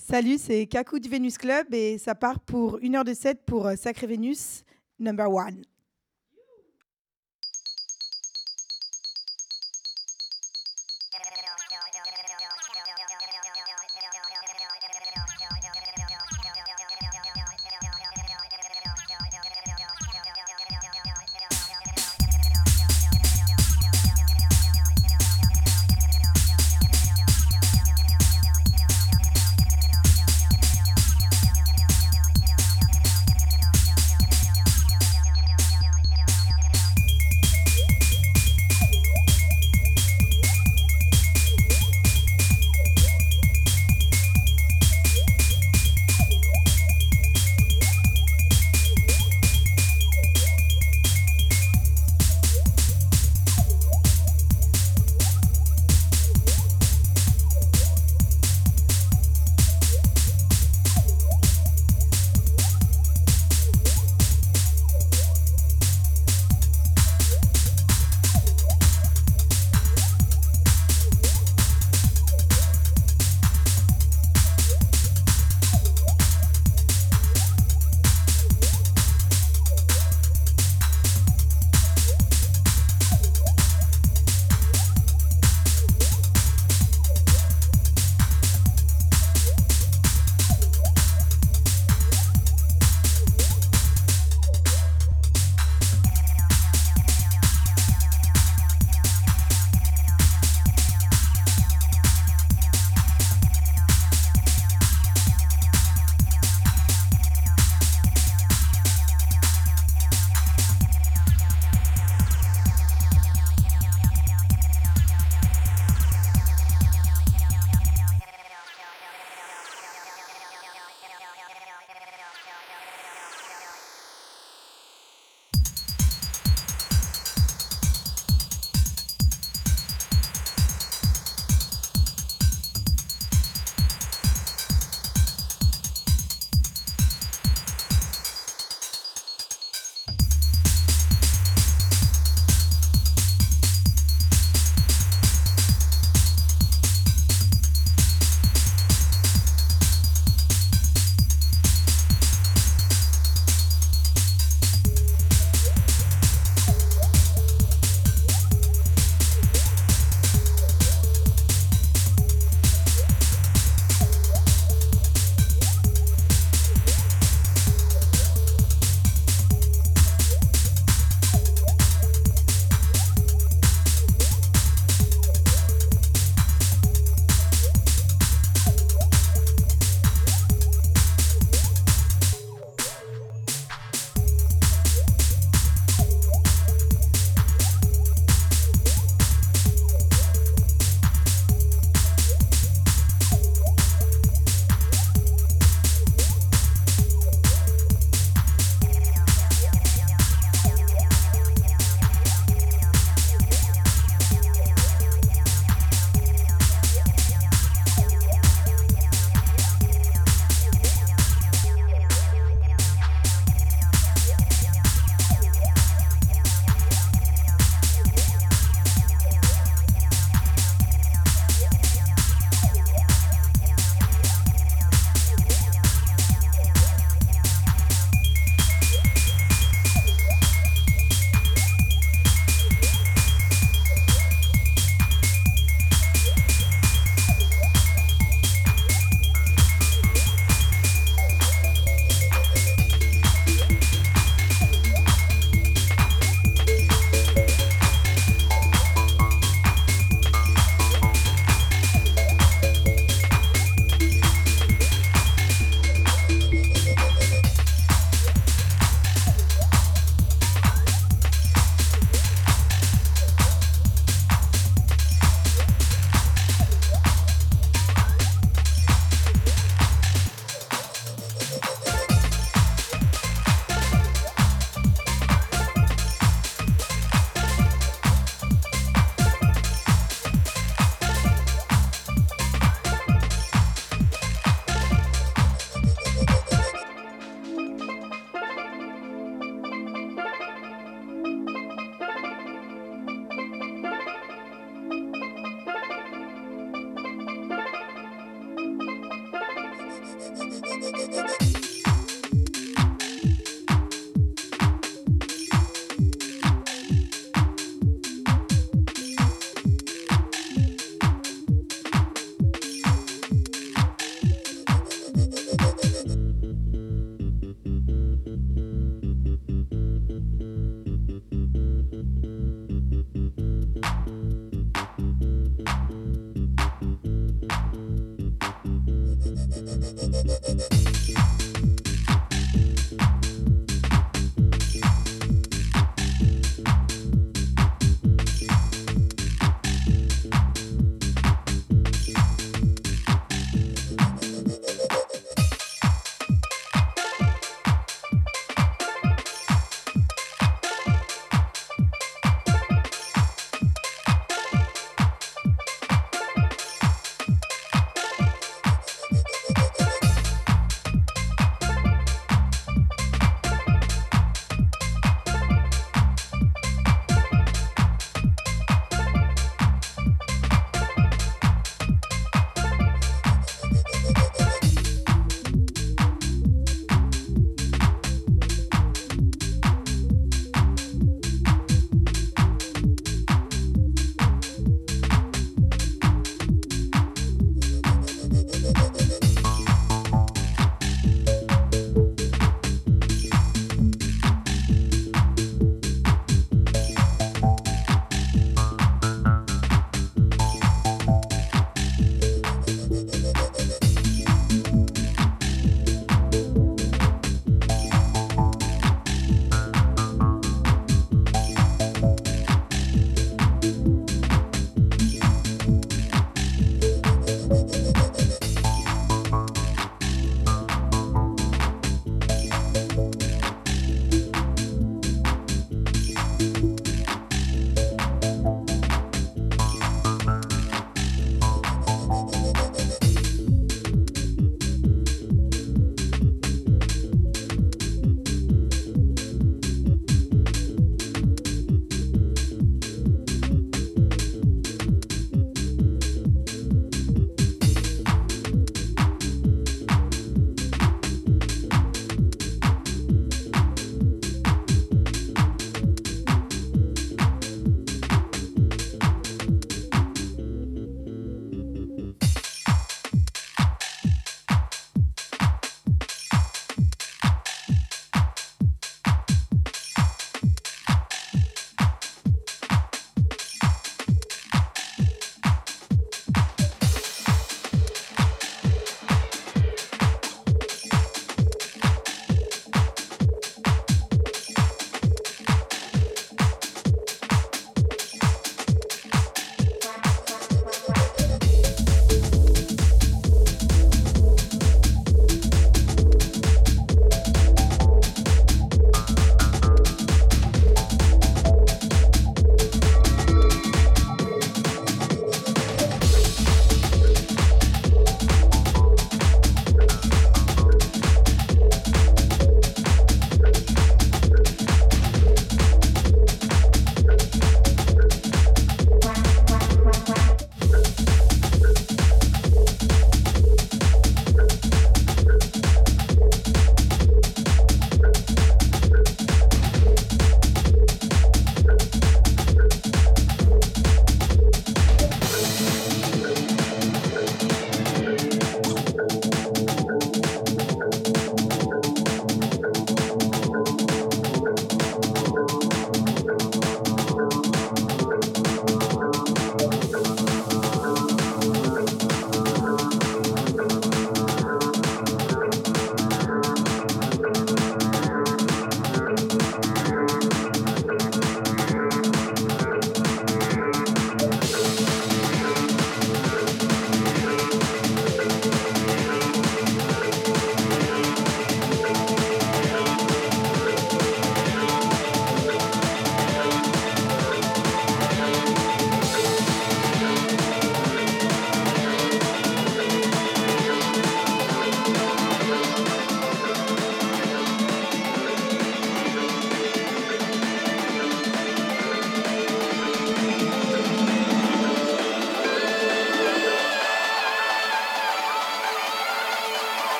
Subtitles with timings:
[0.00, 3.66] Salut, c'est Kaku du Venus Club et ça part pour une heure de set pour
[3.66, 4.62] euh, Sacré Vénus,
[5.00, 5.62] number one.